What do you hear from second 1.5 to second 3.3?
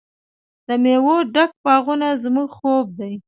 باغونه زموږ خوب دی.